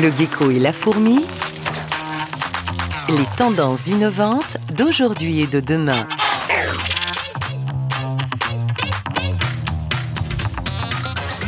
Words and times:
Le 0.00 0.10
gecko 0.14 0.50
et 0.50 0.58
la 0.58 0.72
fourmi. 0.72 1.20
Les 3.08 3.36
tendances 3.36 3.86
innovantes 3.86 4.56
d'aujourd'hui 4.72 5.40
et 5.40 5.46
de 5.46 5.60
demain. 5.60 6.06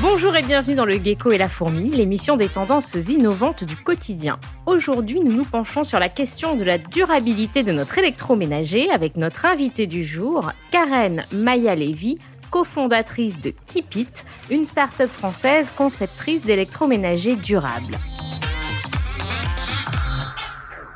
Bonjour 0.00 0.34
et 0.34 0.42
bienvenue 0.42 0.74
dans 0.74 0.84
le 0.84 0.94
Gecko 0.94 1.30
et 1.30 1.38
la 1.38 1.48
fourmi, 1.48 1.90
l'émission 1.90 2.36
des 2.36 2.48
tendances 2.48 2.94
innovantes 2.94 3.64
du 3.64 3.76
quotidien. 3.76 4.38
Aujourd'hui, 4.66 5.20
nous 5.20 5.32
nous 5.32 5.44
penchons 5.44 5.84
sur 5.84 5.98
la 5.98 6.08
question 6.08 6.56
de 6.56 6.64
la 6.64 6.78
durabilité 6.78 7.62
de 7.62 7.72
notre 7.72 7.98
électroménager 7.98 8.90
avec 8.90 9.16
notre 9.16 9.46
invitée 9.46 9.86
du 9.86 10.04
jour, 10.04 10.50
Karen 10.70 11.24
Maya-Lévy, 11.32 12.18
cofondatrice 12.52 13.40
de 13.40 13.52
Keepit, 13.66 14.12
une 14.50 14.64
start-up 14.64 15.08
française 15.08 15.70
conceptrice 15.70 16.44
d'électroménager 16.44 17.34
durable. 17.34 17.94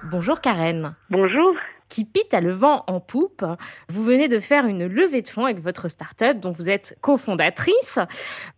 Bonjour 0.05 0.41
Karen. 0.41 0.95
Bonjour 1.11 1.55
qui 1.97 2.05
pite 2.05 2.35
à 2.35 2.43
le 2.43 2.53
vent 2.53 2.85
en 2.89 3.01
poupe. 3.01 3.43
Vous 3.89 4.05
venez 4.05 4.29
de 4.29 4.39
faire 4.39 4.67
une 4.67 4.87
levée 4.87 5.23
de 5.23 5.29
fonds 5.29 5.47
avec 5.47 5.61
votre 5.61 5.89
start-up 5.89 6.39
dont 6.39 6.51
vous 6.51 6.69
êtes 6.69 6.99
cofondatrice. 7.01 7.99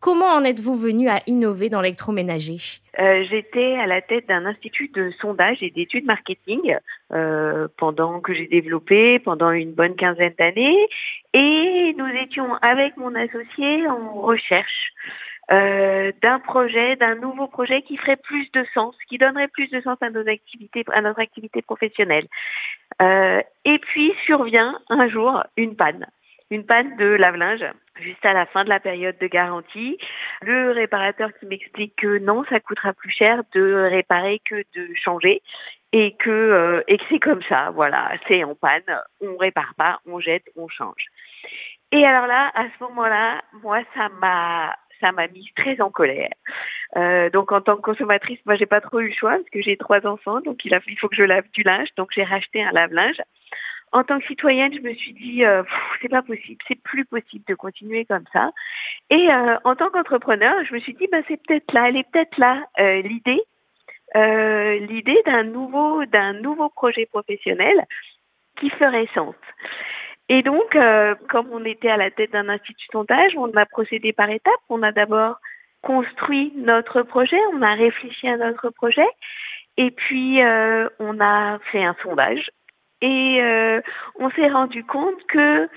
Comment 0.01 0.27
en 0.27 0.43
êtes-vous 0.43 0.75
venue 0.75 1.09
à 1.09 1.21
innover 1.29 1.69
dans 1.69 1.81
l'électroménager? 1.81 2.57
Euh, 2.99 3.23
J'étais 3.31 3.77
à 3.77 3.87
la 3.87 4.03
tête 4.03 4.27
d'un 4.27 4.45
institut 4.45 4.91
de 4.93 5.13
sondage 5.21 5.59
et 5.63 5.71
d'études 5.71 6.05
marketing 6.05 6.75
euh, 7.13 7.69
pendant 7.77 8.19
que 8.19 8.35
j'ai 8.35 8.49
développé 8.49 9.21
pendant 9.21 9.53
une 9.53 9.73
bonne 9.73 9.95
quinzaine 9.95 10.35
d'années 10.37 10.89
et 11.33 11.95
nous 11.97 12.09
étions 12.25 12.57
avec 12.57 12.97
mon 12.97 13.15
associé 13.15 13.87
en 13.87 14.21
recherche 14.21 14.93
euh, 15.51 16.13
d'un 16.23 16.39
projet, 16.41 16.97
d'un 16.97 17.15
nouveau 17.15 17.47
projet 17.47 17.83
qui 17.83 17.97
ferait 17.97 18.17
plus 18.17 18.51
de 18.53 18.65
sens, 18.75 18.95
qui 19.09 19.19
donnerait 19.19 19.49
plus 19.49 19.69
de 19.71 19.81
sens 19.81 19.97
à 20.01 20.11
nos 20.11 20.29
activités, 20.29 20.85
à 20.93 21.01
notre 21.01 21.21
activité 21.21 21.63
professionnelle. 21.63 22.27
Euh, 23.01 23.41
et 23.65 23.79
puis 23.79 24.13
survient 24.27 24.79
un 24.91 25.09
jour 25.09 25.43
une 25.57 25.77
panne, 25.77 26.07
une 26.51 26.67
panne 26.67 26.97
de 26.97 27.07
lave-linge 27.07 27.65
juste 28.01 28.25
à 28.25 28.33
la 28.33 28.47
fin 28.47 28.65
de 28.65 28.69
la 28.69 28.81
période 28.81 29.17
de 29.19 29.27
garantie. 29.27 29.99
Le 30.43 30.73
réparateur 30.73 31.31
qui 31.39 31.47
m'explique 31.47 31.97
que 31.97 32.19
non, 32.19 32.45
ça 32.49 32.61
coûtera 32.61 32.93
plus 32.93 33.11
cher 33.11 33.43
de 33.55 33.89
réparer 33.91 34.41
que 34.49 34.63
de 34.75 34.89
changer 34.95 35.43
et 35.93 36.15
que 36.17 36.31
euh, 36.31 36.83
et 36.89 36.99
que 36.99 37.05
c'est 37.09 37.19
comme 37.19 37.43
ça, 37.49 37.71
voilà, 37.71 38.13
c'est 38.27 38.45
en 38.45 38.55
panne, 38.55 38.83
on 39.21 39.37
répare 39.37 39.75
pas, 39.77 40.01
on 40.07 40.21
jette, 40.21 40.45
on 40.57 40.69
change. 40.69 41.07
Et 41.91 42.05
alors 42.05 42.27
là, 42.27 42.51
à 42.55 42.65
ce 42.65 42.85
moment-là, 42.85 43.41
moi, 43.63 43.81
ça 43.95 44.11
m'a 44.21 44.77
ça 45.01 45.13
m'a 45.13 45.29
mise 45.29 45.49
très 45.57 45.81
en 45.81 45.91
colère. 45.91 46.33
Euh, 46.97 47.31
donc 47.31 47.53
en 47.53 47.61
tant 47.61 47.77
que 47.77 47.83
consommatrice, 47.83 48.39
moi 48.47 48.57
j'ai 48.57 48.67
pas 48.67 48.81
trop 48.81 49.01
eu 49.01 49.09
le 49.09 49.15
choix 49.15 49.33
parce 49.33 49.51
que 49.51 49.63
j'ai 49.63 49.77
trois 49.77 50.07
enfants, 50.07 50.41
donc 50.41 50.65
il, 50.65 50.75
a, 50.75 50.81
il 50.87 50.99
faut 50.99 51.09
que 51.09 51.17
je 51.17 51.23
lave 51.23 51.45
du 51.53 51.63
linge, 51.63 51.89
donc 51.97 52.09
j'ai 52.15 52.25
racheté 52.25 52.63
un 52.63 52.73
lave-linge. 52.73 53.21
En 53.91 54.05
tant 54.05 54.19
que 54.19 54.27
citoyenne, 54.27 54.75
je 54.75 54.81
me 54.81 54.93
suis 54.95 55.15
dit 55.15 55.45
euh, 55.45 55.63
c'est 56.01 56.09
pas 56.09 56.23
possible, 56.23 56.63
c'est 56.67 56.81
plus 56.83 57.05
possible 57.05 57.45
de 57.49 57.55
continuer 57.55 58.05
comme 58.05 58.25
ça. 58.33 58.51
Et 59.11 59.31
euh, 59.31 59.57
en 59.65 59.77
tant 59.77 59.91
qu'entrepreneur, 59.91 60.55
je 60.69 60.75
me 60.75 60.81
suis 60.81 60.95
dit 60.95 61.09
bah 61.11 61.19
c'est 61.29 61.41
peut-être 61.43 61.73
là, 61.73 61.89
elle 61.89 61.97
est 61.97 62.11
peut-être 62.11 62.37
là 62.39 62.67
euh, 62.79 63.03
l'idée, 63.03 63.43
l'idée 64.15 65.23
d'un 65.27 65.45
nouveau 65.45 66.05
d'un 66.07 66.33
nouveau 66.35 66.69
projet 66.71 67.07
professionnel 67.07 67.85
qui 68.59 68.71
ferait 68.71 69.09
sens. 69.15 69.35
Et 70.29 70.43
donc, 70.43 70.77
euh, 70.77 71.15
comme 71.29 71.49
on 71.53 71.65
était 71.65 71.89
à 71.89 71.97
la 71.97 72.11
tête 72.11 72.33
d'un 72.33 72.49
institut 72.49 72.87
sondage, 72.93 73.33
on 73.37 73.51
a 73.57 73.65
procédé 73.67 74.13
par 74.13 74.29
étapes. 74.29 74.61
On 74.69 74.83
a 74.83 74.93
d'abord 74.93 75.37
construit 75.83 76.53
notre 76.57 77.03
projet, 77.03 77.39
on 77.55 77.63
a 77.63 77.75
réfléchi 77.75 78.29
à 78.29 78.37
notre 78.37 78.71
projet, 78.71 79.07
et 79.77 79.91
puis 79.91 80.43
euh, 80.43 80.89
on 80.99 81.21
a 81.21 81.59
fait 81.71 81.85
un 81.85 81.97
sondage. 82.03 82.51
Et 83.01 83.39
euh, 83.41 83.81
on 84.19 84.31
s'est 84.31 84.49
rendu 84.49 84.85
compte 84.85 85.25
que 85.29 85.69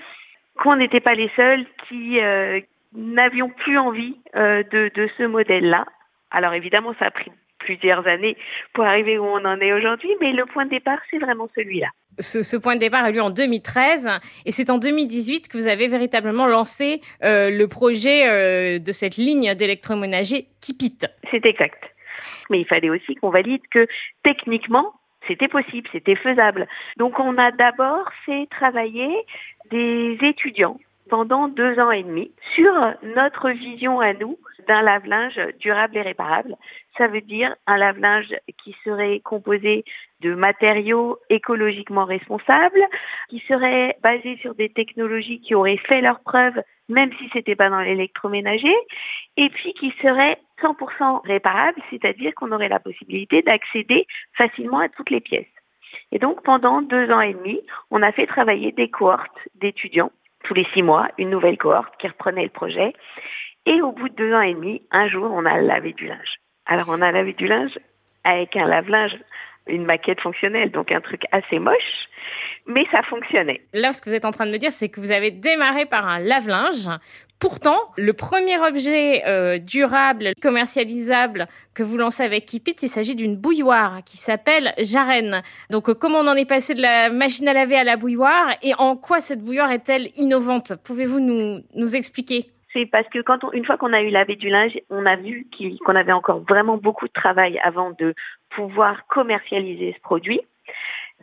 qu'on 0.58 0.76
n'était 0.76 1.00
pas 1.00 1.14
les 1.14 1.30
seuls 1.34 1.64
qui 1.88 2.20
euh, 2.20 2.60
n'avions 2.94 3.48
plus 3.48 3.78
envie 3.78 4.16
euh, 4.36 4.62
de, 4.64 4.90
de 4.94 5.08
ce 5.16 5.22
modèle-là. 5.22 5.86
Alors 6.30 6.52
évidemment, 6.52 6.94
ça 6.98 7.06
a 7.06 7.10
pris 7.10 7.32
plusieurs 7.64 8.06
années 8.06 8.36
pour 8.74 8.84
arriver 8.84 9.18
où 9.18 9.24
on 9.24 9.44
en 9.44 9.58
est 9.60 9.72
aujourd'hui, 9.72 10.10
mais 10.20 10.32
le 10.32 10.46
point 10.46 10.64
de 10.64 10.70
départ, 10.70 10.98
c'est 11.10 11.18
vraiment 11.18 11.48
celui-là. 11.54 11.88
Ce, 12.18 12.42
ce, 12.42 12.56
point 12.58 12.74
de 12.74 12.80
départ 12.80 13.04
a 13.04 13.10
eu 13.10 13.20
en 13.20 13.30
2013 13.30 14.08
et 14.44 14.52
c'est 14.52 14.68
en 14.68 14.76
2018 14.76 15.48
que 15.48 15.56
vous 15.56 15.66
avez 15.66 15.88
véritablement 15.88 16.46
lancé 16.46 17.00
euh, 17.22 17.50
le 17.50 17.68
projet 17.68 18.28
euh, 18.28 18.78
de 18.78 18.92
cette 18.92 19.16
ligne 19.16 19.54
d'électroménager 19.54 20.46
Kipit. 20.60 20.98
C'est 21.30 21.46
exact. 21.46 21.82
Mais 22.50 22.60
il 22.60 22.66
fallait 22.66 22.90
aussi 22.90 23.14
qu'on 23.14 23.30
valide 23.30 23.62
que 23.70 23.86
techniquement, 24.22 24.92
c'était 25.26 25.48
possible, 25.48 25.88
c'était 25.90 26.16
faisable. 26.16 26.66
Donc 26.98 27.18
on 27.18 27.38
a 27.38 27.50
d'abord 27.52 28.10
fait 28.26 28.46
travailler 28.50 29.10
des 29.70 30.18
étudiants 30.20 30.78
pendant 31.08 31.48
deux 31.48 31.78
ans 31.78 31.90
et 31.90 32.02
demi 32.02 32.30
sur 32.54 32.72
notre 33.02 33.50
vision 33.50 34.00
à 34.00 34.12
nous 34.12 34.38
d'un 34.68 34.82
lave-linge 34.82 35.40
durable 35.60 35.96
et 35.96 36.02
réparable. 36.02 36.56
Ça 36.98 37.06
veut 37.06 37.20
dire 37.20 37.54
un 37.66 37.78
lave-linge 37.78 38.34
qui 38.62 38.76
serait 38.84 39.20
composé 39.20 39.84
de 40.20 40.34
matériaux 40.34 41.18
écologiquement 41.30 42.04
responsables, 42.04 42.82
qui 43.28 43.42
serait 43.48 43.96
basé 44.02 44.36
sur 44.42 44.54
des 44.54 44.68
technologies 44.68 45.40
qui 45.40 45.54
auraient 45.54 45.80
fait 45.88 46.00
leurs 46.00 46.20
preuves, 46.20 46.60
même 46.88 47.10
si 47.18 47.28
c'était 47.32 47.56
pas 47.56 47.70
dans 47.70 47.80
l'électroménager, 47.80 48.74
et 49.36 49.48
puis 49.48 49.72
qui 49.74 49.92
serait 50.02 50.38
100% 50.60 51.26
réparable, 51.26 51.80
c'est-à-dire 51.90 52.34
qu'on 52.34 52.52
aurait 52.52 52.68
la 52.68 52.80
possibilité 52.80 53.42
d'accéder 53.42 54.06
facilement 54.36 54.80
à 54.80 54.88
toutes 54.88 55.10
les 55.10 55.20
pièces. 55.20 55.46
Et 56.12 56.18
donc 56.18 56.42
pendant 56.42 56.82
deux 56.82 57.10
ans 57.10 57.20
et 57.20 57.34
demi, 57.34 57.60
on 57.90 58.02
a 58.02 58.12
fait 58.12 58.26
travailler 58.26 58.72
des 58.72 58.88
cohortes 58.88 59.48
d'étudiants 59.54 60.12
tous 60.44 60.54
les 60.54 60.66
six 60.74 60.82
mois, 60.82 61.08
une 61.18 61.30
nouvelle 61.30 61.58
cohorte 61.58 61.94
qui 61.98 62.08
reprenait 62.08 62.44
le 62.44 62.50
projet. 62.50 62.92
Et 63.66 63.80
au 63.80 63.92
bout 63.92 64.08
de 64.08 64.14
deux 64.14 64.34
ans 64.34 64.40
et 64.40 64.54
demi, 64.54 64.82
un 64.90 65.08
jour, 65.08 65.30
on 65.32 65.44
a 65.44 65.60
lavé 65.60 65.92
du 65.92 66.06
linge. 66.06 66.41
Alors, 66.72 66.86
on 66.88 67.02
a 67.02 67.12
lavé 67.12 67.34
du 67.34 67.46
linge 67.46 67.78
avec 68.24 68.56
un 68.56 68.66
lave-linge, 68.66 69.12
une 69.66 69.84
maquette 69.84 70.22
fonctionnelle, 70.22 70.70
donc 70.70 70.90
un 70.90 71.02
truc 71.02 71.20
assez 71.30 71.58
moche, 71.58 72.08
mais 72.66 72.86
ça 72.90 73.02
fonctionnait. 73.02 73.60
Là, 73.74 73.92
ce 73.92 74.00
que 74.00 74.08
vous 74.08 74.16
êtes 74.16 74.24
en 74.24 74.30
train 74.30 74.46
de 74.46 74.52
me 74.52 74.56
dire, 74.56 74.72
c'est 74.72 74.88
que 74.88 74.98
vous 74.98 75.10
avez 75.10 75.30
démarré 75.30 75.84
par 75.84 76.08
un 76.08 76.18
lave-linge. 76.18 76.88
Pourtant, 77.38 77.76
le 77.98 78.14
premier 78.14 78.58
objet 78.58 79.22
euh, 79.26 79.58
durable, 79.58 80.32
commercialisable 80.40 81.46
que 81.74 81.82
vous 81.82 81.98
lancez 81.98 82.22
avec 82.22 82.46
Kipit, 82.46 82.76
il 82.80 82.88
s'agit 82.88 83.16
d'une 83.16 83.36
bouilloire 83.36 84.02
qui 84.06 84.16
s'appelle 84.16 84.72
Jaren. 84.78 85.42
Donc, 85.68 85.90
euh, 85.90 85.94
comment 85.94 86.20
on 86.20 86.26
en 86.26 86.36
est 86.36 86.48
passé 86.48 86.72
de 86.72 86.80
la 86.80 87.10
machine 87.10 87.48
à 87.48 87.52
laver 87.52 87.76
à 87.76 87.84
la 87.84 87.98
bouilloire 87.98 88.48
et 88.62 88.72
en 88.78 88.96
quoi 88.96 89.20
cette 89.20 89.42
bouilloire 89.44 89.72
est-elle 89.72 90.08
innovante? 90.16 90.72
Pouvez-vous 90.84 91.20
nous, 91.20 91.60
nous 91.74 91.96
expliquer? 91.96 92.46
C'est 92.72 92.86
parce 92.86 93.08
que 93.08 93.20
quand 93.20 93.44
on, 93.44 93.52
une 93.52 93.64
fois 93.64 93.76
qu'on 93.76 93.92
a 93.92 94.02
eu 94.02 94.10
lavé 94.10 94.36
du 94.36 94.48
linge, 94.48 94.78
on 94.90 95.06
a 95.06 95.16
vu 95.16 95.46
qu'on 95.84 95.94
avait 95.94 96.12
encore 96.12 96.40
vraiment 96.40 96.76
beaucoup 96.76 97.06
de 97.06 97.12
travail 97.12 97.58
avant 97.62 97.90
de 97.90 98.14
pouvoir 98.50 99.06
commercialiser 99.06 99.94
ce 99.96 100.00
produit. 100.00 100.40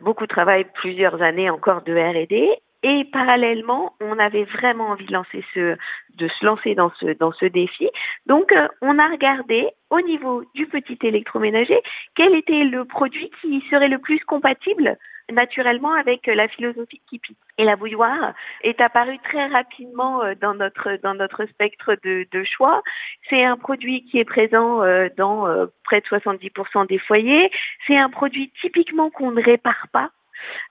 Beaucoup 0.00 0.24
de 0.24 0.32
travail, 0.32 0.66
plusieurs 0.74 1.20
années 1.22 1.50
encore 1.50 1.82
de 1.82 1.94
R&D. 1.94 2.50
Et 2.82 3.04
parallèlement, 3.12 3.92
on 4.00 4.18
avait 4.18 4.44
vraiment 4.44 4.88
envie 4.88 5.06
de 5.06 5.76
de 6.16 6.28
se 6.28 6.44
lancer 6.44 6.74
dans 6.74 6.90
ce, 6.98 7.12
dans 7.18 7.32
ce 7.32 7.44
défi. 7.44 7.88
Donc, 8.26 8.52
euh, 8.52 8.68
on 8.80 8.98
a 8.98 9.08
regardé 9.08 9.68
au 9.90 10.00
niveau 10.00 10.44
du 10.54 10.66
petit 10.66 10.98
électroménager 11.02 11.78
quel 12.14 12.34
était 12.34 12.64
le 12.64 12.84
produit 12.84 13.30
qui 13.40 13.62
serait 13.70 13.88
le 13.88 13.98
plus 13.98 14.20
compatible 14.24 14.96
naturellement 15.32 15.92
avec 15.92 16.26
la 16.26 16.48
philosophie 16.48 17.00
Kipi. 17.08 17.36
Et 17.58 17.64
la 17.64 17.76
bouilloire 17.76 18.34
est 18.62 18.80
apparue 18.80 19.18
très 19.20 19.46
rapidement 19.46 20.22
euh, 20.22 20.34
dans 20.40 20.54
notre 20.54 20.96
dans 21.02 21.14
notre 21.14 21.46
spectre 21.46 21.96
de, 22.02 22.26
de 22.30 22.44
choix. 22.44 22.82
C'est 23.28 23.44
un 23.44 23.56
produit 23.56 24.04
qui 24.04 24.18
est 24.18 24.24
présent 24.24 24.82
euh, 24.82 25.08
dans 25.16 25.46
près 25.84 26.00
de 26.00 26.06
70% 26.06 26.86
des 26.88 26.98
foyers. 26.98 27.50
C'est 27.86 27.96
un 27.96 28.10
produit 28.10 28.52
typiquement 28.60 29.10
qu'on 29.10 29.32
ne 29.32 29.42
répare 29.42 29.88
pas. 29.92 30.10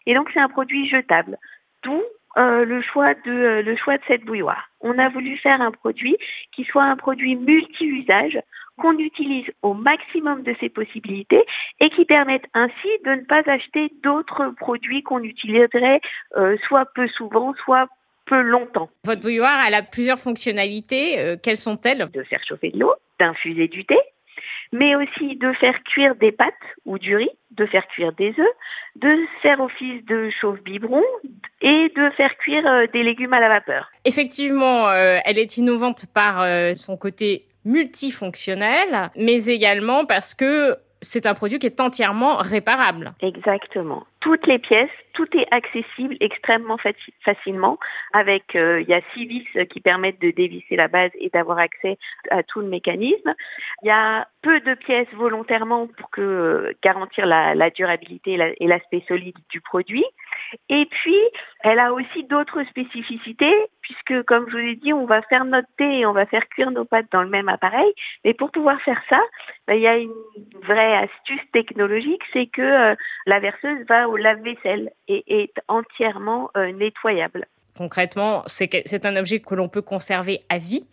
Et 0.06 0.14
donc 0.14 0.30
c'est 0.34 0.40
un 0.40 0.50
produit 0.50 0.90
jetable. 0.90 1.38
D'où 1.84 2.02
euh, 2.38 2.64
le 2.64 2.82
choix 2.84 3.16
de 3.16 3.32
euh, 3.32 3.62
le 3.64 3.76
choix 3.76 3.98
de 3.98 4.04
cette 4.08 4.24
bouilloire. 4.24 4.70
On 4.82 5.00
a 5.00 5.10
voulu 5.10 5.36
faire 5.38 5.60
un 5.62 5.72
produit 5.72 6.16
qui 6.52 6.64
soit 6.64 6.84
un 6.84 6.96
produit 6.96 7.36
multi-usage 7.36 8.40
qu'on 8.80 8.98
utilise 8.98 9.46
au 9.62 9.74
maximum 9.74 10.44
de 10.44 10.56
ses 10.60 10.70
possibilités 10.70 11.44
et 11.80 11.90
qui 11.92 12.06
permette 12.06 12.44
ainsi 12.54 12.90
de 13.06 13.12
ne 13.12 13.26
pas 13.26 13.42
acheter 13.46 13.92
d'autres 14.04 14.54
produits 14.58 15.04
qu'on 15.04 15.24
utiliserait 15.24 16.02
euh, 16.38 16.58
soit 16.68 16.86
peu 16.96 17.08
souvent, 17.10 17.54
soit 17.66 17.88
peu 18.26 18.42
longtemps. 18.42 18.90
Votre 19.06 19.22
bouilloire, 19.22 19.64
elle 19.68 19.74
a 19.74 19.82
plusieurs 19.82 20.20
fonctionnalités. 20.20 21.20
Euh, 21.20 21.36
quelles 21.42 21.58
sont-elles? 21.58 22.10
De 22.14 22.24
faire 22.24 22.42
chauffer 22.48 22.72
de 22.72 22.80
l'eau, 22.80 22.94
d'infuser 23.20 23.68
du 23.68 23.86
thé, 23.86 23.98
mais 24.72 24.96
aussi 24.96 25.36
de 25.36 25.52
faire 25.54 25.82
cuire 25.84 26.16
des 26.16 26.32
pâtes 26.32 26.54
ou 26.86 27.00
du 27.00 27.16
riz, 27.16 27.30
de 27.52 27.66
faire 27.66 27.88
cuire 27.88 28.14
des 28.14 28.30
œufs, 28.30 28.56
de 28.96 29.18
faire 29.42 29.60
office 29.60 30.06
de 30.06 30.30
chauffe-biberon 30.42 31.04
et 31.62 31.92
de 31.96 32.10
faire 32.12 32.36
cuire 32.38 32.66
euh, 32.68 32.86
des 32.94 33.04
légumes 33.04 33.34
à 33.34 33.40
la 33.40 33.50
vapeur. 33.50 33.90
Effectivement, 34.06 34.90
euh, 34.90 35.18
elle 35.26 35.38
est 35.38 35.58
innovante 35.58 36.06
par 36.14 36.42
euh, 36.42 36.74
son 36.76 36.98
côté 36.98 37.46
multifonctionnel, 37.66 39.12
mais 39.16 39.46
également 39.46 40.06
parce 40.06 40.34
que 40.34 40.78
c'est 41.02 41.26
un 41.26 41.34
produit 41.34 41.60
qui 41.60 41.66
est 41.66 41.80
entièrement 41.80 42.38
réparable. 42.38 43.14
Exactement. 43.22 44.06
Toutes 44.20 44.46
les 44.48 44.60
pièces, 44.60 44.90
tout 45.14 45.28
est 45.38 45.48
accessible 45.52 46.18
extrêmement 46.20 46.78
facilement. 47.24 47.80
Avec, 48.12 48.56
euh, 48.56 48.82
il 48.82 48.90
y 48.90 48.94
a 48.94 49.02
six 49.14 49.26
vis 49.26 49.46
qui 49.70 49.80
permettent 49.80 50.20
de 50.20 50.32
dévisser 50.32 50.76
la 50.76 50.90
base 50.90 51.12
et 51.20 51.30
d'avoir 51.30 51.58
accès 51.58 51.98
à 52.32 52.44
tout 52.44 52.60
le 52.60 52.68
mécanisme. 52.68 53.34
Il 53.84 53.88
y 53.88 53.92
a 53.92 54.28
peu 54.42 54.60
de 54.60 54.74
pièces 54.74 55.08
volontairement 55.14 55.88
pour 55.88 56.10
que 56.10 56.22
euh, 56.22 56.74
garantir 56.84 57.26
la, 57.26 57.56
la 57.56 57.70
durabilité 57.70 58.38
et 58.60 58.68
l'aspect 58.68 59.04
solide 59.08 59.38
du 59.50 59.62
produit. 59.62 60.06
Et 60.68 60.86
puis, 60.86 61.20
elle 61.64 61.80
a 61.80 61.94
aussi 61.94 62.24
d'autres 62.26 62.64
spécificités, 62.70 63.56
puisque, 63.90 64.24
comme 64.26 64.46
je 64.48 64.52
vous 64.52 64.58
l'ai 64.58 64.76
dit, 64.76 64.94
on 64.94 65.06
va 65.06 65.22
faire 65.24 65.46
notre 65.46 65.68
thé 65.78 66.00
et 66.00 66.06
on 66.06 66.14
va 66.14 66.26
faire 66.28 66.48
cuire 66.50 66.70
nos 66.70 66.86
pâtes 66.86 67.08
dans 67.12 67.24
le 67.24 67.30
même 67.30 67.50
appareil. 67.50 67.92
Mais 68.24 68.34
pour 68.34 68.52
pouvoir 68.52 68.80
faire 68.82 69.02
ça, 69.10 69.20
ben, 69.68 69.74
il 69.74 69.82
y 69.82 69.88
a 69.88 69.98
une 69.98 70.14
vraie 70.64 70.98
astuce 70.98 71.42
technologique, 71.52 72.22
c'est 72.32 72.46
que 72.48 72.62
euh, 72.62 72.96
la 73.26 73.40
verseuse 73.40 73.86
va 73.88 74.08
au 74.08 74.16
lave-vaisselle 74.16 74.92
et 75.08 75.24
est 75.42 75.54
entièrement 75.68 76.52
euh, 76.56 76.72
nettoyable. 76.72 77.48
Concrètement, 77.78 78.44
c'est 78.46 79.06
un 79.06 79.16
objet 79.16 79.40
que 79.40 79.56
l'on 79.56 79.70
peut 79.70 79.82
conserver 79.82 80.42
à 80.50 80.58
vie, 80.58 80.86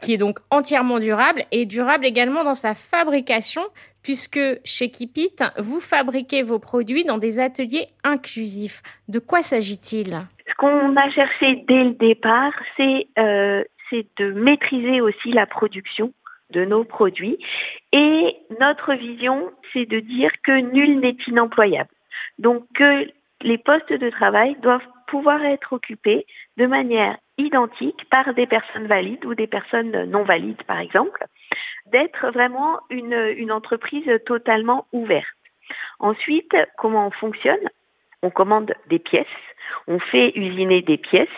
qui 0.00 0.12
est 0.12 0.16
donc 0.16 0.40
entièrement 0.50 0.98
durable 0.98 1.44
et 1.52 1.66
durable 1.66 2.04
également 2.04 2.42
dans 2.42 2.54
sa 2.54 2.74
fabrication, 2.74 3.62
puisque 4.02 4.40
chez 4.64 4.90
Kipit, 4.90 5.36
vous 5.58 5.78
fabriquez 5.78 6.42
vos 6.42 6.58
produits 6.58 7.04
dans 7.04 7.18
des 7.18 7.38
ateliers 7.38 7.86
inclusifs. 8.02 8.82
De 9.06 9.20
quoi 9.20 9.42
s'agit-il? 9.42 10.26
Ce 10.52 10.56
qu'on 10.56 10.96
a 10.96 11.10
cherché 11.10 11.64
dès 11.66 11.84
le 11.84 11.92
départ, 11.92 12.52
euh, 12.78 13.64
c'est 13.88 14.06
de 14.18 14.32
maîtriser 14.32 15.00
aussi 15.00 15.32
la 15.32 15.46
production 15.46 16.12
de 16.50 16.66
nos 16.66 16.84
produits. 16.84 17.38
Et 17.92 18.36
notre 18.60 18.92
vision, 18.92 19.50
c'est 19.72 19.86
de 19.86 20.00
dire 20.00 20.30
que 20.44 20.52
nul 20.52 21.00
n'est 21.00 21.16
inemployable. 21.26 21.88
Donc 22.38 22.64
que 22.74 23.08
les 23.40 23.58
postes 23.58 23.92
de 23.92 24.10
travail 24.10 24.56
doivent 24.60 24.86
pouvoir 25.06 25.42
être 25.42 25.72
occupés 25.72 26.26
de 26.58 26.66
manière 26.66 27.16
identique 27.38 28.08
par 28.10 28.34
des 28.34 28.46
personnes 28.46 28.86
valides 28.86 29.24
ou 29.24 29.34
des 29.34 29.46
personnes 29.46 30.04
non 30.04 30.22
valides, 30.22 30.62
par 30.64 30.80
exemple, 30.80 31.24
d'être 31.86 32.30
vraiment 32.30 32.78
une, 32.90 33.32
une 33.36 33.52
entreprise 33.52 34.08
totalement 34.26 34.86
ouverte. 34.92 35.26
Ensuite, 35.98 36.54
comment 36.76 37.06
on 37.06 37.10
fonctionne? 37.10 37.68
On 38.22 38.30
commande 38.30 38.72
des 38.88 38.98
pièces, 38.98 39.26
on 39.88 39.98
fait 39.98 40.32
usiner 40.36 40.82
des 40.82 40.98
pièces. 40.98 41.28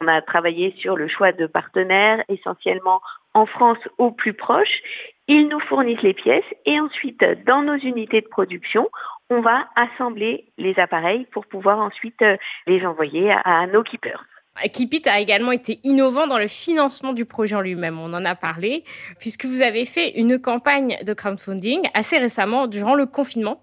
On 0.00 0.08
a 0.08 0.20
travaillé 0.20 0.74
sur 0.78 0.96
le 0.96 1.08
choix 1.08 1.32
de 1.32 1.46
partenaires 1.46 2.22
essentiellement 2.28 3.00
en 3.32 3.46
France 3.46 3.78
au 3.98 4.10
plus 4.10 4.34
proche. 4.34 4.82
Ils 5.28 5.48
nous 5.48 5.60
fournissent 5.60 6.02
les 6.02 6.14
pièces 6.14 6.44
et 6.66 6.78
ensuite, 6.78 7.24
dans 7.46 7.62
nos 7.62 7.76
unités 7.76 8.20
de 8.20 8.28
production, 8.28 8.88
on 9.30 9.40
va 9.40 9.66
assembler 9.74 10.44
les 10.58 10.78
appareils 10.78 11.26
pour 11.32 11.46
pouvoir 11.46 11.78
ensuite 11.78 12.20
euh, 12.22 12.36
les 12.66 12.86
envoyer 12.86 13.32
à, 13.44 13.66
nos 13.66 13.82
keepers. 13.82 14.24
Keepit 14.72 15.02
a 15.08 15.20
également 15.20 15.52
été 15.52 15.80
innovant 15.84 16.26
dans 16.26 16.38
le 16.38 16.48
financement 16.48 17.12
du 17.12 17.24
projet 17.24 17.56
en 17.56 17.60
lui-même. 17.60 17.98
On 17.98 18.12
en 18.14 18.24
a 18.24 18.34
parlé, 18.34 18.84
puisque 19.18 19.44
vous 19.44 19.62
avez 19.62 19.84
fait 19.84 20.18
une 20.18 20.38
campagne 20.38 20.98
de 21.04 21.12
crowdfunding 21.12 21.88
assez 21.94 22.18
récemment, 22.18 22.66
durant 22.66 22.94
le 22.94 23.06
confinement. 23.06 23.62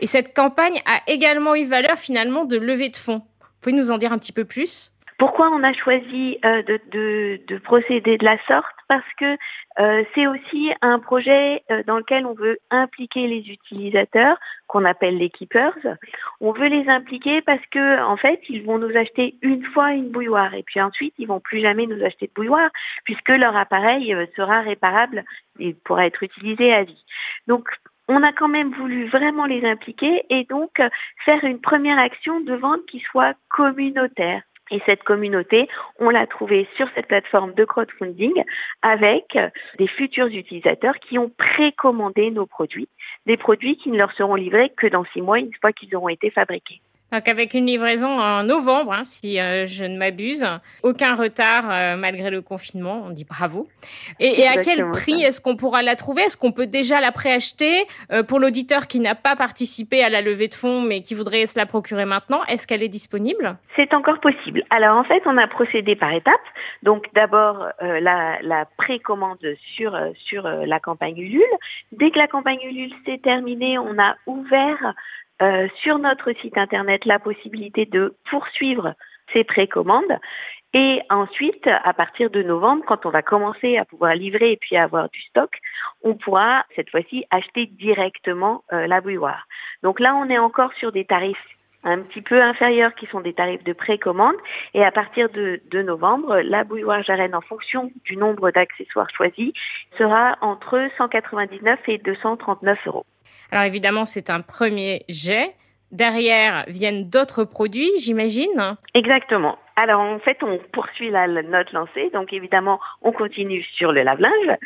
Et 0.00 0.06
cette 0.06 0.34
campagne 0.34 0.82
a 0.86 1.00
également 1.06 1.54
eu 1.54 1.64
valeur 1.64 1.98
finalement 1.98 2.44
de 2.44 2.56
levée 2.56 2.88
de 2.88 2.96
fonds. 2.96 3.22
Vous 3.40 3.70
pouvez 3.70 3.76
nous 3.76 3.90
en 3.90 3.98
dire 3.98 4.12
un 4.12 4.18
petit 4.18 4.32
peu 4.32 4.44
plus? 4.44 4.93
Pourquoi 5.18 5.50
on 5.50 5.62
a 5.62 5.72
choisi 5.72 6.38
euh, 6.44 6.62
de, 6.62 6.80
de, 6.90 7.40
de, 7.46 7.58
procéder 7.58 8.18
de 8.18 8.24
la 8.24 8.36
sorte? 8.46 8.74
Parce 8.88 9.06
que 9.18 9.36
euh, 9.78 10.04
c'est 10.14 10.26
aussi 10.26 10.72
un 10.82 10.98
projet 10.98 11.62
euh, 11.70 11.82
dans 11.86 11.98
lequel 11.98 12.26
on 12.26 12.34
veut 12.34 12.58
impliquer 12.70 13.26
les 13.26 13.48
utilisateurs, 13.48 14.38
qu'on 14.66 14.84
appelle 14.84 15.16
les 15.18 15.30
keepers. 15.30 15.76
On 16.40 16.52
veut 16.52 16.66
les 16.66 16.88
impliquer 16.88 17.42
parce 17.42 17.64
que 17.70 18.02
en 18.02 18.16
fait, 18.16 18.40
ils 18.48 18.64
vont 18.64 18.78
nous 18.78 18.96
acheter 18.96 19.36
une 19.42 19.64
fois 19.66 19.92
une 19.92 20.10
bouilloire 20.10 20.52
et 20.54 20.64
puis 20.64 20.80
ensuite, 20.80 21.14
ils 21.18 21.28
vont 21.28 21.40
plus 21.40 21.60
jamais 21.60 21.86
nous 21.86 22.04
acheter 22.04 22.26
de 22.26 22.32
bouilloire 22.34 22.70
puisque 23.04 23.30
leur 23.30 23.56
appareil 23.56 24.14
sera 24.36 24.60
réparable 24.60 25.24
et 25.60 25.74
pourra 25.84 26.06
être 26.06 26.22
utilisé 26.22 26.72
à 26.72 26.82
vie. 26.82 27.04
Donc 27.46 27.68
on 28.08 28.22
a 28.22 28.32
quand 28.32 28.48
même 28.48 28.74
voulu 28.74 29.08
vraiment 29.08 29.46
les 29.46 29.64
impliquer 29.64 30.24
et 30.28 30.44
donc 30.44 30.80
faire 31.24 31.44
une 31.44 31.60
première 31.60 31.98
action 31.98 32.40
de 32.40 32.54
vente 32.54 32.84
qui 32.86 33.00
soit 33.00 33.34
communautaire. 33.48 34.42
Et 34.70 34.80
cette 34.86 35.02
communauté, 35.02 35.68
on 35.98 36.08
l'a 36.08 36.26
trouvée 36.26 36.66
sur 36.76 36.88
cette 36.94 37.06
plateforme 37.06 37.52
de 37.54 37.64
crowdfunding 37.64 38.42
avec 38.82 39.38
des 39.78 39.88
futurs 39.88 40.26
utilisateurs 40.26 40.98
qui 41.00 41.18
ont 41.18 41.30
précommandé 41.36 42.30
nos 42.30 42.46
produits, 42.46 42.88
des 43.26 43.36
produits 43.36 43.76
qui 43.76 43.90
ne 43.90 43.98
leur 43.98 44.12
seront 44.12 44.36
livrés 44.36 44.72
que 44.76 44.86
dans 44.86 45.04
six 45.12 45.20
mois 45.20 45.38
une 45.38 45.52
fois 45.60 45.72
qu'ils 45.72 45.94
auront 45.94 46.08
été 46.08 46.30
fabriqués. 46.30 46.80
Donc 47.14 47.28
avec 47.28 47.54
une 47.54 47.66
livraison 47.66 48.18
en 48.18 48.42
novembre, 48.42 48.92
hein, 48.92 49.04
si 49.04 49.40
euh, 49.40 49.66
je 49.66 49.84
ne 49.84 49.96
m'abuse, 49.96 50.44
aucun 50.82 51.14
retard 51.14 51.70
euh, 51.70 51.96
malgré 51.96 52.28
le 52.28 52.42
confinement, 52.42 53.04
on 53.06 53.10
dit 53.10 53.24
bravo. 53.24 53.68
Et, 54.18 54.48
à 54.48 54.56
quel 54.56 54.90
prix 54.90 55.22
est-ce 55.22 55.40
qu'on 55.40 55.54
pourra 55.54 55.82
la 55.82 55.94
trouver? 55.94 56.22
Est-ce 56.22 56.36
qu'on 56.36 56.50
peut 56.50 56.66
déjà 56.66 57.00
la 57.00 57.12
préacheter? 57.12 57.86
Euh, 58.10 58.24
pour 58.24 58.40
l'auditeur 58.40 58.88
qui 58.88 58.98
n'a 58.98 59.14
pas 59.14 59.36
participé 59.36 60.02
à 60.02 60.08
la 60.08 60.22
levée 60.22 60.48
de 60.48 60.54
fonds 60.54 60.82
mais 60.82 61.02
qui 61.02 61.14
voudrait 61.14 61.46
se 61.46 61.56
la 61.56 61.66
procurer 61.66 62.04
maintenant 62.04 62.42
Est-ce 62.48 62.66
qu'elle 62.66 62.82
est 62.82 62.88
disponible? 62.88 63.56
C'est 63.76 63.94
encore 63.94 64.18
possible. 64.18 64.64
Alors 64.70 64.96
en 64.96 65.04
fait, 65.04 65.22
on 65.26 65.38
a 65.38 65.46
procédé 65.46 65.94
par 65.94 66.12
étapes. 66.12 66.34
Donc 66.82 67.06
d'abord 67.14 67.68
la, 67.80 68.38
la 68.42 68.64
précommande 68.76 69.38
sur 69.76 69.96
sur 70.26 70.42
la 70.42 70.80
campagne 70.80 71.18
Ulule. 71.18 71.42
Dès 71.92 72.10
que 72.10 72.18
la 72.18 72.26
campagne 72.26 72.60
Ulule 72.64 72.92
s'est 73.06 73.20
terminée, 73.22 73.78
on 73.78 73.98
a 73.98 74.16
ouvert 74.26 74.94
euh, 75.42 75.68
sur 75.82 75.98
notre 75.98 76.32
site 76.40 76.56
internet 76.56 77.04
la 77.04 77.18
possibilité 77.18 77.86
de 77.86 78.16
poursuivre 78.30 78.94
ces 79.32 79.44
précommandes. 79.44 80.18
Et 80.74 81.00
ensuite, 81.08 81.66
à 81.66 81.92
partir 81.92 82.30
de 82.30 82.42
novembre, 82.42 82.84
quand 82.86 83.06
on 83.06 83.10
va 83.10 83.22
commencer 83.22 83.76
à 83.76 83.84
pouvoir 83.84 84.14
livrer 84.14 84.52
et 84.52 84.56
puis 84.56 84.76
avoir 84.76 85.08
du 85.10 85.20
stock, 85.22 85.50
on 86.02 86.14
pourra 86.14 86.64
cette 86.74 86.90
fois-ci 86.90 87.24
acheter 87.30 87.66
directement 87.66 88.64
euh, 88.72 88.88
la 88.88 89.00
bouilloire. 89.00 89.46
Donc 89.84 90.00
là, 90.00 90.16
on 90.16 90.28
est 90.28 90.38
encore 90.38 90.72
sur 90.74 90.90
des 90.90 91.04
tarifs 91.04 91.36
un 91.84 92.00
petit 92.00 92.22
peu 92.22 92.42
inférieurs 92.42 92.94
qui 92.94 93.06
sont 93.06 93.20
des 93.20 93.34
tarifs 93.34 93.64
de 93.64 93.72
précommande. 93.72 94.36
Et 94.74 94.84
à 94.84 94.90
partir 94.90 95.28
de, 95.30 95.60
de 95.70 95.82
novembre, 95.82 96.40
la 96.40 96.64
bouilloire 96.64 97.02
Jarenne, 97.02 97.34
en 97.34 97.40
fonction 97.40 97.90
du 98.04 98.16
nombre 98.16 98.50
d'accessoires 98.50 99.10
choisis, 99.16 99.52
sera 99.98 100.36
entre 100.40 100.88
199 100.98 101.78
et 101.88 101.98
239 101.98 102.78
euros. 102.86 103.06
Alors 103.50 103.64
évidemment, 103.64 104.04
c'est 104.04 104.30
un 104.30 104.40
premier 104.40 105.04
jet. 105.08 105.54
Derrière 105.94 106.64
viennent 106.66 107.08
d'autres 107.08 107.44
produits, 107.44 107.92
j'imagine. 108.00 108.76
Exactement. 108.94 109.56
Alors 109.76 110.00
en 110.00 110.18
fait, 110.18 110.42
on 110.42 110.58
poursuit 110.72 111.08
la, 111.08 111.28
note 111.28 111.70
lancée, 111.72 112.10
donc 112.12 112.32
évidemment, 112.32 112.80
on 113.00 113.12
continue 113.12 113.62
sur 113.76 113.92
le 113.92 114.02
lave-linge. 114.02 114.58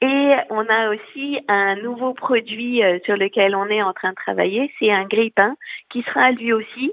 Et 0.00 0.32
on 0.50 0.66
a 0.68 0.90
aussi 0.90 1.38
un 1.46 1.76
nouveau 1.76 2.14
produit 2.14 2.82
euh, 2.82 2.98
sur 3.04 3.16
lequel 3.16 3.54
on 3.54 3.66
est 3.66 3.82
en 3.82 3.92
train 3.92 4.10
de 4.10 4.16
travailler, 4.16 4.72
c'est 4.80 4.90
un 4.90 5.04
grille-pain 5.04 5.54
qui 5.88 6.02
sera 6.02 6.32
lui 6.32 6.52
aussi 6.52 6.92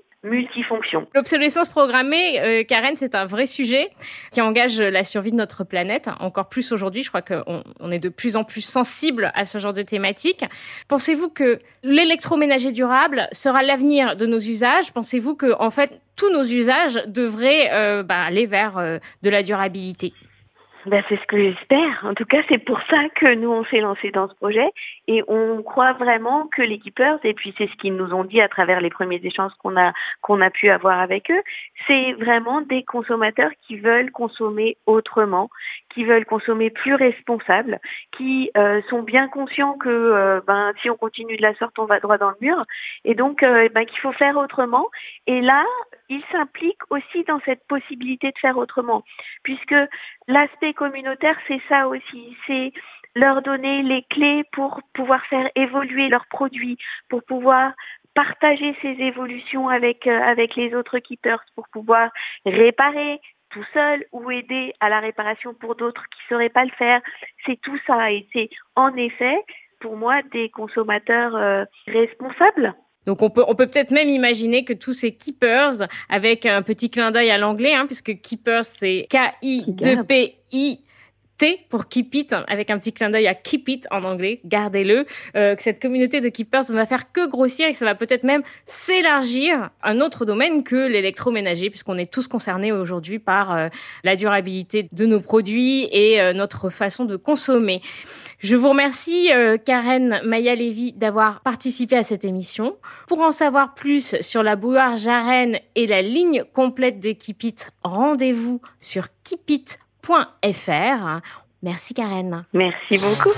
L'obsolescence 1.15 1.69
programmée, 1.69 2.41
euh, 2.41 2.63
Karen, 2.65 2.95
c'est 2.97 3.15
un 3.15 3.25
vrai 3.25 3.45
sujet 3.45 3.89
qui 4.33 4.41
engage 4.41 4.81
la 4.81 5.05
survie 5.05 5.31
de 5.31 5.37
notre 5.37 5.63
planète. 5.63 6.09
Encore 6.19 6.49
plus 6.49 6.73
aujourd'hui, 6.73 7.03
je 7.03 7.07
crois 7.07 7.21
qu'on 7.21 7.63
on 7.79 7.91
est 7.91 7.99
de 7.99 8.09
plus 8.09 8.35
en 8.35 8.43
plus 8.43 8.59
sensible 8.59 9.31
à 9.33 9.45
ce 9.45 9.59
genre 9.59 9.71
de 9.71 9.81
thématique. 9.81 10.43
Pensez-vous 10.89 11.29
que 11.29 11.59
l'électroménager 11.83 12.73
durable 12.73 13.29
sera 13.31 13.63
l'avenir 13.63 14.17
de 14.17 14.25
nos 14.25 14.39
usages? 14.39 14.91
Pensez-vous 14.91 15.35
que, 15.35 15.57
en 15.57 15.71
fait, 15.71 16.01
tous 16.17 16.29
nos 16.33 16.43
usages 16.43 17.01
devraient 17.07 17.71
euh, 17.71 18.03
bah, 18.03 18.21
aller 18.21 18.45
vers 18.45 18.77
euh, 18.77 18.99
de 19.21 19.29
la 19.29 19.41
durabilité? 19.41 20.11
Ben, 20.85 21.03
c'est 21.09 21.19
ce 21.19 21.25
que 21.25 21.37
j'espère. 21.37 22.05
En 22.05 22.13
tout 22.13 22.25
cas, 22.25 22.41
c'est 22.47 22.57
pour 22.57 22.79
ça 22.89 23.09
que 23.15 23.35
nous 23.35 23.51
on 23.51 23.65
s'est 23.65 23.81
lancé 23.81 24.11
dans 24.11 24.29
ce 24.29 24.35
projet 24.35 24.69
et 25.07 25.23
on 25.27 25.61
croit 25.61 25.93
vraiment 25.93 26.47
que 26.47 26.61
les 26.61 26.79
keepers 26.79 27.19
et 27.23 27.33
puis 27.33 27.53
c'est 27.57 27.67
ce 27.67 27.75
qu'ils 27.75 27.95
nous 27.95 28.13
ont 28.13 28.23
dit 28.23 28.39
à 28.39 28.47
travers 28.47 28.79
les 28.79 28.89
premiers 28.89 29.19
échanges 29.23 29.51
qu'on 29.59 29.75
a 29.77 29.91
qu'on 30.21 30.39
a 30.39 30.49
pu 30.49 30.69
avoir 30.69 30.99
avec 30.99 31.29
eux, 31.31 31.41
c'est 31.87 32.13
vraiment 32.13 32.61
des 32.61 32.83
consommateurs 32.83 33.51
qui 33.67 33.77
veulent 33.77 34.11
consommer 34.11 34.77
autrement, 34.85 35.49
qui 35.93 36.05
veulent 36.05 36.25
consommer 36.25 36.69
plus 36.69 36.95
responsable, 36.95 37.79
qui 38.15 38.51
euh, 38.57 38.81
sont 38.89 39.01
bien 39.01 39.27
conscients 39.27 39.77
que 39.77 39.89
euh, 39.89 40.41
ben 40.45 40.71
si 40.81 40.89
on 40.89 40.95
continue 40.95 41.37
de 41.37 41.41
la 41.41 41.55
sorte, 41.55 41.77
on 41.79 41.85
va 41.85 41.99
droit 41.99 42.17
dans 42.17 42.29
le 42.29 42.37
mur. 42.41 42.65
Et 43.05 43.15
donc 43.15 43.43
euh, 43.43 43.69
ben 43.73 43.85
qu'il 43.85 43.99
faut 43.99 44.11
faire 44.13 44.37
autrement. 44.37 44.87
Et 45.27 45.41
là, 45.41 45.63
ils 46.09 46.23
s'impliquent 46.31 46.89
aussi 46.89 47.23
dans 47.25 47.39
cette 47.45 47.65
possibilité 47.67 48.27
de 48.27 48.37
faire 48.39 48.57
autrement, 48.57 49.03
puisque 49.43 49.75
l'aspect 50.27 50.73
communautaire, 50.73 51.37
c'est 51.47 51.61
ça 51.67 51.87
aussi, 51.87 52.37
c'est 52.47 52.71
leur 53.15 53.41
donner 53.41 53.81
les 53.83 54.03
clés 54.03 54.43
pour 54.51 54.81
pouvoir 54.93 55.25
faire 55.25 55.49
évoluer 55.55 56.09
leurs 56.09 56.27
produits, 56.27 56.77
pour 57.09 57.23
pouvoir 57.23 57.73
partager 58.13 58.75
ces 58.81 58.95
évolutions 59.01 59.69
avec 59.69 60.05
avec 60.07 60.55
les 60.55 60.75
autres 60.75 60.99
keepers, 60.99 61.43
pour 61.55 61.67
pouvoir 61.69 62.11
réparer, 62.45 63.19
tout 63.49 63.65
seul 63.73 64.05
ou 64.11 64.31
aider 64.31 64.73
à 64.79 64.89
la 64.89 64.99
réparation 64.99 65.53
pour 65.53 65.75
d'autres 65.75 66.03
qui 66.11 66.19
ne 66.25 66.35
sauraient 66.35 66.49
pas 66.49 66.65
le 66.65 66.71
faire. 66.71 67.01
C'est 67.45 67.59
tout 67.61 67.77
ça 67.85 68.11
et 68.11 68.27
c'est 68.33 68.49
en 68.75 68.95
effet 68.95 69.37
pour 69.79 69.95
moi 69.95 70.21
des 70.31 70.49
consommateurs 70.49 71.35
euh, 71.35 71.65
responsables. 71.87 72.75
Donc 73.05 73.21
on 73.21 73.29
peut 73.29 73.43
on 73.47 73.55
peut 73.55 73.67
peut-être 73.67 73.91
même 73.91 74.09
imaginer 74.09 74.65
que 74.65 74.73
tous 74.73 74.93
ces 74.93 75.15
keepers 75.15 75.87
avec 76.09 76.45
un 76.45 76.61
petit 76.61 76.89
clin 76.89 77.11
d'œil 77.11 77.31
à 77.31 77.37
l'anglais 77.37 77.73
hein, 77.73 77.85
puisque 77.85 78.19
keepers 78.21 78.65
c'est 78.65 79.07
K 79.09 79.17
I 79.41 79.65
2 79.67 80.03
P 80.03 80.35
I 80.51 80.83
T 81.39 81.65
pour 81.69 81.87
Keep 81.87 82.13
It, 82.15 82.35
avec 82.47 82.69
un 82.69 82.77
petit 82.77 82.91
clin 82.91 83.09
d'œil 83.09 83.25
à 83.25 83.33
Keep 83.33 83.69
It 83.69 83.87
en 83.91 84.03
anglais, 84.03 84.41
gardez-le, 84.43 85.05
euh, 85.37 85.55
que 85.55 85.63
cette 85.63 85.81
communauté 85.81 86.19
de 86.19 86.27
keepers 86.27 86.69
ne 86.69 86.75
va 86.75 86.85
faire 86.85 87.13
que 87.13 87.25
grossir 87.27 87.67
et 87.67 87.71
que 87.71 87.77
ça 87.77 87.85
va 87.85 87.95
peut-être 87.95 88.23
même 88.23 88.43
s'élargir 88.65 89.69
à 89.81 89.91
un 89.91 90.01
autre 90.01 90.25
domaine 90.25 90.63
que 90.63 90.87
l'électroménager, 90.87 91.69
puisqu'on 91.69 91.97
est 91.97 92.11
tous 92.11 92.27
concernés 92.27 92.73
aujourd'hui 92.73 93.19
par 93.19 93.55
euh, 93.55 93.69
la 94.03 94.17
durabilité 94.17 94.89
de 94.91 95.05
nos 95.05 95.21
produits 95.21 95.87
et 95.93 96.21
euh, 96.21 96.33
notre 96.33 96.69
façon 96.69 97.05
de 97.05 97.15
consommer. 97.15 97.81
Je 98.39 98.55
vous 98.55 98.69
remercie, 98.69 99.31
Karen 99.65 100.21
Maya-Lévy, 100.23 100.93
d'avoir 100.93 101.41
participé 101.41 101.97
à 101.97 102.03
cette 102.03 102.23
émission. 102.23 102.77
Pour 103.07 103.19
en 103.19 103.33
savoir 103.33 103.73
plus 103.73 104.15
sur 104.21 104.43
la 104.43 104.55
bouilloire 104.55 104.95
Jarenne 104.95 105.59
et 105.75 105.87
la 105.87 106.01
ligne 106.01 106.45
complète 106.53 107.01
de 107.01 107.11
Keep 107.11 107.43
It, 107.43 107.67
rendez-vous 107.83 108.61
sur 108.79 109.07
keepit.com 109.25 109.88
Merci 111.61 111.93
Karen. 111.93 112.45
Merci 112.53 112.97
beaucoup. 112.97 113.33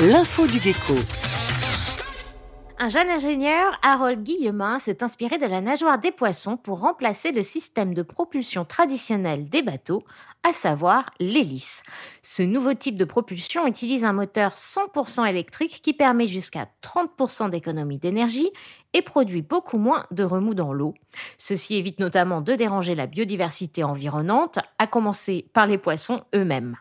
L'info 0.00 0.46
du 0.46 0.58
gecko. 0.58 0.94
Un 2.82 2.88
jeune 2.88 3.10
ingénieur, 3.10 3.78
Harold 3.82 4.22
Guillemin, 4.22 4.78
s'est 4.78 5.04
inspiré 5.04 5.36
de 5.36 5.44
la 5.44 5.60
nageoire 5.60 5.98
des 5.98 6.12
poissons 6.12 6.56
pour 6.56 6.80
remplacer 6.80 7.30
le 7.30 7.42
système 7.42 7.92
de 7.92 8.00
propulsion 8.00 8.64
traditionnel 8.64 9.50
des 9.50 9.60
bateaux, 9.60 10.02
à 10.44 10.54
savoir 10.54 11.10
l'hélice. 11.20 11.82
Ce 12.22 12.42
nouveau 12.42 12.72
type 12.72 12.96
de 12.96 13.04
propulsion 13.04 13.66
utilise 13.66 14.02
un 14.02 14.14
moteur 14.14 14.54
100% 14.54 15.28
électrique 15.28 15.82
qui 15.82 15.92
permet 15.92 16.26
jusqu'à 16.26 16.68
30% 16.82 17.50
d'économie 17.50 17.98
d'énergie 17.98 18.50
et 18.94 19.02
produit 19.02 19.42
beaucoup 19.42 19.76
moins 19.76 20.06
de 20.10 20.24
remous 20.24 20.54
dans 20.54 20.72
l'eau. 20.72 20.94
Ceci 21.36 21.74
évite 21.74 22.00
notamment 22.00 22.40
de 22.40 22.54
déranger 22.54 22.94
la 22.94 23.06
biodiversité 23.06 23.84
environnante, 23.84 24.58
à 24.78 24.86
commencer 24.86 25.50
par 25.52 25.66
les 25.66 25.76
poissons 25.76 26.22
eux-mêmes. 26.34 26.76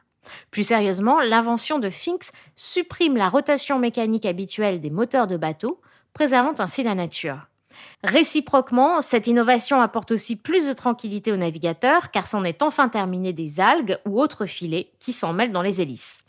Plus 0.49 0.63
sérieusement, 0.63 1.19
l'invention 1.19 1.77
de 1.77 1.89
Finks 1.89 2.31
supprime 2.55 3.17
la 3.17 3.27
rotation 3.27 3.79
mécanique 3.79 4.25
habituelle 4.25 4.79
des 4.79 4.91
moteurs 4.91 5.27
de 5.27 5.35
bateau, 5.35 5.81
préservant 6.19 6.55
ainsi 6.59 6.83
la 6.83 6.95
nature. 6.95 7.47
Réciproquement, 8.03 8.99
cette 8.99 9.27
innovation 9.27 9.79
apporte 9.79 10.11
aussi 10.11 10.35
plus 10.35 10.67
de 10.67 10.73
tranquillité 10.73 11.31
aux 11.31 11.37
navigateurs 11.37 12.11
car 12.11 12.27
c'en 12.27 12.43
est 12.43 12.61
enfin 12.61 12.89
terminé 12.89 13.31
des 13.31 13.61
algues 13.61 13.97
ou 14.05 14.19
autres 14.19 14.45
filets 14.45 14.91
qui 14.99 15.13
s'en 15.13 15.31
mêlent 15.31 15.53
dans 15.53 15.61
les 15.61 15.79
hélices. 15.79 16.25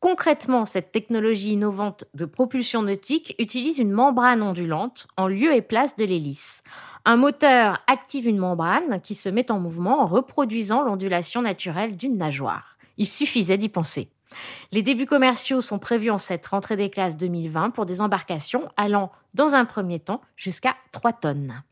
Concrètement, 0.00 0.66
cette 0.66 0.90
technologie 0.90 1.52
innovante 1.52 2.04
de 2.14 2.24
propulsion 2.24 2.82
nautique 2.82 3.36
utilise 3.38 3.78
une 3.78 3.92
membrane 3.92 4.42
ondulante 4.42 5.06
en 5.16 5.28
lieu 5.28 5.54
et 5.54 5.62
place 5.62 5.94
de 5.94 6.04
l'hélice. 6.04 6.64
Un 7.04 7.16
moteur 7.16 7.78
active 7.86 8.26
une 8.26 8.38
membrane 8.38 9.00
qui 9.00 9.14
se 9.14 9.28
met 9.28 9.52
en 9.52 9.60
mouvement 9.60 10.00
en 10.00 10.06
reproduisant 10.06 10.82
l'ondulation 10.82 11.42
naturelle 11.42 11.96
d'une 11.96 12.16
nageoire. 12.16 12.76
Il 12.96 13.06
suffisait 13.06 13.56
d'y 13.56 13.68
penser. 13.68 14.10
Les 14.72 14.82
débuts 14.82 15.06
commerciaux 15.06 15.60
sont 15.60 15.78
prévus 15.78 16.10
en 16.10 16.18
cette 16.18 16.46
rentrée 16.46 16.76
des 16.76 16.90
classes 16.90 17.16
2020 17.16 17.70
pour 17.70 17.86
des 17.86 18.00
embarcations 18.00 18.68
allant, 18.76 19.10
dans 19.34 19.54
un 19.54 19.64
premier 19.64 19.98
temps, 19.98 20.20
jusqu'à 20.36 20.76
3 20.92 21.12
tonnes. 21.14 21.62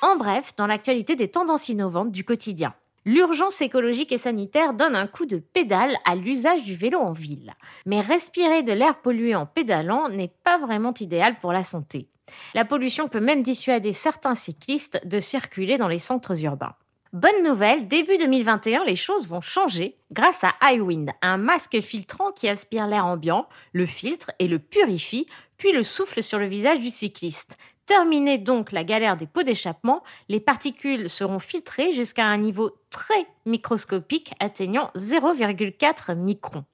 En 0.00 0.16
bref, 0.16 0.54
dans 0.56 0.66
l'actualité 0.66 1.16
des 1.16 1.28
tendances 1.28 1.68
innovantes 1.68 2.12
du 2.12 2.24
quotidien. 2.24 2.74
L'urgence 3.04 3.60
écologique 3.62 4.12
et 4.12 4.18
sanitaire 4.18 4.74
donne 4.74 4.94
un 4.94 5.06
coup 5.06 5.26
de 5.26 5.38
pédale 5.38 5.96
à 6.04 6.14
l'usage 6.14 6.64
du 6.64 6.74
vélo 6.74 6.98
en 6.98 7.12
ville. 7.12 7.54
Mais 7.86 8.00
respirer 8.00 8.62
de 8.62 8.72
l'air 8.72 9.00
pollué 9.00 9.34
en 9.34 9.46
pédalant 9.46 10.08
n'est 10.08 10.32
pas 10.44 10.58
vraiment 10.58 10.94
idéal 10.94 11.38
pour 11.40 11.52
la 11.52 11.64
santé. 11.64 12.08
La 12.54 12.64
pollution 12.64 13.08
peut 13.08 13.20
même 13.20 13.42
dissuader 13.42 13.92
certains 13.92 14.34
cyclistes 14.34 15.00
de 15.06 15.20
circuler 15.20 15.78
dans 15.78 15.88
les 15.88 15.98
centres 15.98 16.42
urbains. 16.42 16.74
Bonne 17.14 17.42
nouvelle, 17.42 17.88
début 17.88 18.18
2021, 18.18 18.84
les 18.84 18.94
choses 18.94 19.28
vont 19.28 19.40
changer 19.40 19.96
grâce 20.12 20.44
à 20.44 20.54
iWind, 20.74 21.10
un 21.22 21.38
masque 21.38 21.80
filtrant 21.80 22.32
qui 22.32 22.48
aspire 22.48 22.86
l'air 22.86 23.06
ambiant, 23.06 23.48
le 23.72 23.86
filtre 23.86 24.30
et 24.38 24.46
le 24.46 24.58
purifie, 24.58 25.26
puis 25.56 25.72
le 25.72 25.82
souffle 25.82 26.22
sur 26.22 26.38
le 26.38 26.46
visage 26.46 26.80
du 26.80 26.90
cycliste. 26.90 27.56
Terminée 27.86 28.36
donc 28.36 28.72
la 28.72 28.84
galère 28.84 29.16
des 29.16 29.26
pots 29.26 29.42
d'échappement, 29.42 30.02
les 30.28 30.40
particules 30.40 31.08
seront 31.08 31.38
filtrées 31.38 31.94
jusqu'à 31.94 32.26
un 32.26 32.36
niveau 32.36 32.76
très 32.90 33.26
microscopique 33.46 34.34
atteignant 34.38 34.90
0,4 34.94 36.14
microns. 36.14 36.66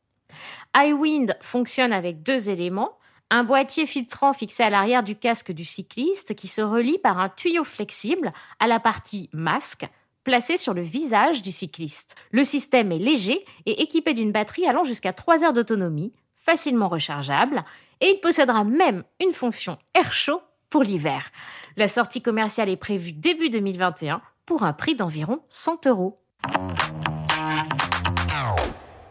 iWind 0.76 1.36
fonctionne 1.40 1.92
avec 1.92 2.24
deux 2.24 2.50
éléments, 2.50 2.98
un 3.30 3.44
boîtier 3.44 3.86
filtrant 3.86 4.32
fixé 4.32 4.62
à 4.62 4.70
l'arrière 4.70 5.02
du 5.02 5.16
casque 5.16 5.52
du 5.52 5.64
cycliste 5.64 6.34
qui 6.34 6.48
se 6.48 6.60
relie 6.60 6.98
par 6.98 7.18
un 7.18 7.28
tuyau 7.28 7.64
flexible 7.64 8.32
à 8.60 8.66
la 8.66 8.80
partie 8.80 9.28
masque 9.32 9.86
placé 10.24 10.56
sur 10.56 10.74
le 10.74 10.82
visage 10.82 11.42
du 11.42 11.52
cycliste. 11.52 12.16
Le 12.32 12.44
système 12.44 12.90
est 12.92 12.98
léger 12.98 13.44
et 13.66 13.82
équipé 13.82 14.14
d'une 14.14 14.32
batterie 14.32 14.66
allant 14.66 14.84
jusqu'à 14.84 15.12
3 15.12 15.44
heures 15.44 15.52
d'autonomie, 15.52 16.12
facilement 16.36 16.88
rechargeable, 16.88 17.64
et 18.00 18.10
il 18.14 18.20
possédera 18.20 18.64
même 18.64 19.04
une 19.20 19.32
fonction 19.32 19.78
air 19.94 20.12
chaud 20.12 20.40
pour 20.70 20.82
l'hiver. 20.82 21.30
La 21.76 21.88
sortie 21.88 22.22
commerciale 22.22 22.68
est 22.68 22.76
prévue 22.76 23.12
début 23.12 23.50
2021 23.50 24.20
pour 24.46 24.64
un 24.64 24.72
prix 24.72 24.94
d'environ 24.94 25.40
100 25.48 25.86
euros. 25.86 26.20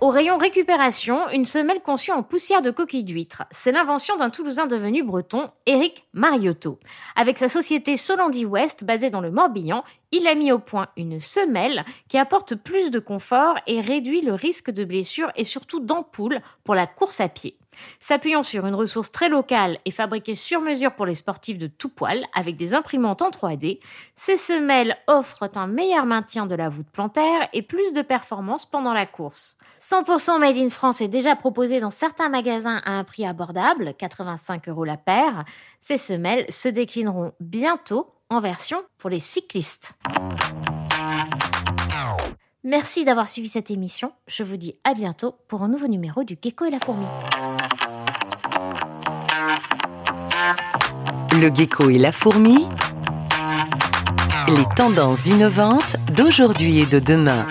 Au 0.04 0.10
rayon 0.10 0.38
récupération, 0.38 1.30
une 1.30 1.46
semelle 1.46 1.80
conçue 1.80 2.12
en 2.12 2.24
poussière 2.24 2.62
de 2.62 2.72
coquille 2.72 3.06
d'huître. 3.06 3.44
C'est 3.52 3.72
l'invention 3.72 4.18
d'un 4.18 4.30
Toulousain 4.30 4.66
devenu 4.66 5.02
breton, 5.02 5.50
Éric 5.66 6.04
Mariotto. 6.12 6.78
Avec 7.16 7.38
sa 7.38 7.48
société 7.48 7.96
Solandi 7.96 8.44
West, 8.44 8.84
basée 8.84 9.10
dans 9.10 9.22
le 9.22 9.32
Morbihan, 9.32 9.86
il 10.12 10.28
a 10.28 10.36
mis 10.36 10.52
au 10.52 10.60
point 10.60 10.88
une 10.98 11.22
semelle 11.22 11.86
qui 12.10 12.18
apporte 12.18 12.54
plus 12.54 12.92
de 12.92 13.00
confort 13.00 13.56
et 13.66 13.80
réduit 13.80 14.20
le 14.20 14.34
risque 14.34 14.72
de 14.72 14.84
blessure 14.84 15.32
et 15.38 15.46
surtout 15.46 15.80
d'ampoule 15.80 16.42
pour 16.66 16.76
la 16.76 16.86
course 16.86 17.22
à 17.22 17.30
pied. 17.30 17.56
S'appuyant 18.00 18.44
sur 18.44 18.66
une 18.66 18.76
ressource 18.76 19.12
très 19.12 19.30
locale 19.30 19.80
et 19.86 19.92
fabriquée 19.92 20.36
sur 20.36 20.62
mesure 20.62 20.94
pour 20.94 21.06
les 21.06 21.16
sportifs 21.16 21.58
de 21.58 21.68
tout 21.68 21.90
poil 21.90 22.26
avec 22.34 22.56
des 22.56 22.74
imprimantes 22.74 23.22
en 23.22 23.30
3D, 23.30 23.80
ces 24.16 24.38
semelles 24.38 24.98
offrent 25.08 25.50
un 25.56 25.68
meilleur 25.68 26.06
maintien 26.06 26.46
de 26.46 26.56
la 26.56 26.70
voûte 26.70 26.90
plantaire 26.92 27.48
et 27.54 27.62
plus 27.62 27.94
de 27.94 28.02
performance 28.02 28.66
pendant 28.66 28.94
la 28.94 29.06
course. 29.06 29.58
100% 29.82 30.40
Made 30.40 30.58
in 30.58 30.70
France 30.70 31.02
est 31.02 31.08
déjà 31.08 31.36
proposé 31.36 31.80
dans 31.80 31.92
certains 31.92 32.30
magasins 32.30 32.82
à 32.86 32.92
un 32.92 33.04
prix 33.04 33.26
abordable, 33.26 33.94
85 33.98 34.70
euros 34.70 34.86
la 34.86 34.98
paire. 34.98 35.44
Ces 35.82 35.98
semelles 35.98 36.46
se 36.50 36.70
déclineront 36.70 37.34
bientôt 37.40 38.14
en 38.30 38.40
version 38.40 38.84
pour 38.98 39.10
les 39.10 39.20
cyclistes. 39.20 39.94
Merci 42.64 43.04
d'avoir 43.04 43.28
suivi 43.28 43.50
cette 43.50 43.72
émission. 43.72 44.14
Je 44.28 44.44
vous 44.44 44.56
dis 44.56 44.76
à 44.86 44.94
bientôt 44.94 45.36
pour 45.50 45.64
un 45.64 45.68
nouveau 45.68 45.88
numéro 45.88 46.24
du 46.24 46.38
Gecko 46.42 46.66
et 46.66 46.72
la 46.72 46.80
fourmi. 46.80 47.06
Le 51.44 51.54
gecko 51.54 51.90
et 51.90 51.98
la 51.98 52.14
fourmi. 52.14 52.56
Les 54.48 54.64
tendances 54.78 55.26
innovantes 55.26 55.98
d'aujourd'hui 56.16 56.80
et 56.80 56.86
de 56.86 57.00
demain. 57.00 57.46